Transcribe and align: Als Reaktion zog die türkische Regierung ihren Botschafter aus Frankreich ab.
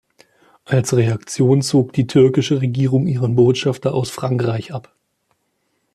Als 0.65 0.95
Reaktion 0.95 1.61
zog 1.61 1.93
die 1.93 2.07
türkische 2.07 2.59
Regierung 2.59 3.05
ihren 3.05 3.35
Botschafter 3.35 3.93
aus 3.93 4.09
Frankreich 4.09 4.73
ab. 4.73 4.95